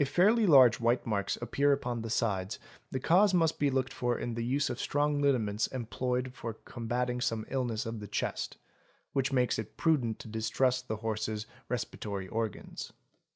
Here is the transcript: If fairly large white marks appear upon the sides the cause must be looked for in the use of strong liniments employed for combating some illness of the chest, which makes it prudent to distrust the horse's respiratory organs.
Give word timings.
If 0.00 0.08
fairly 0.08 0.46
large 0.48 0.80
white 0.80 1.06
marks 1.06 1.36
appear 1.36 1.72
upon 1.72 2.02
the 2.02 2.10
sides 2.10 2.58
the 2.90 2.98
cause 2.98 3.32
must 3.32 3.60
be 3.60 3.70
looked 3.70 3.92
for 3.92 4.18
in 4.18 4.34
the 4.34 4.44
use 4.44 4.68
of 4.68 4.80
strong 4.80 5.20
liniments 5.22 5.68
employed 5.68 6.34
for 6.34 6.54
combating 6.54 7.20
some 7.20 7.46
illness 7.48 7.86
of 7.86 8.00
the 8.00 8.08
chest, 8.08 8.56
which 9.12 9.30
makes 9.32 9.60
it 9.60 9.76
prudent 9.76 10.18
to 10.18 10.26
distrust 10.26 10.88
the 10.88 10.96
horse's 10.96 11.46
respiratory 11.68 12.26
organs. 12.26 12.92